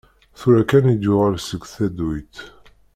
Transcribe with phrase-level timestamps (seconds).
[0.39, 2.35] Tura kan i d-yuɣal seg tadduyt.